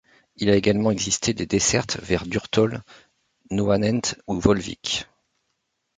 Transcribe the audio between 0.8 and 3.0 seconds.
existé des dessertes vers Durtol-